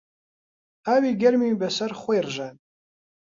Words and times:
ئاوی 0.85 1.11
گەرمی 1.21 1.57
بەسەر 1.61 1.91
خۆی 1.99 2.19
ڕژاند. 2.25 2.59